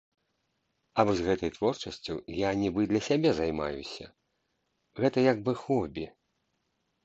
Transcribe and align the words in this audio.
А 1.01 1.03
вось 1.09 1.21
гэтай 1.27 1.51
творчасцю 1.57 2.15
я 2.37 2.49
нібы 2.63 2.81
для 2.93 3.01
сябе 3.09 3.29
займаюся, 3.43 4.05
гэта 5.05 5.29
як 5.31 5.37
бы 5.49 5.59
хобі. 5.65 6.05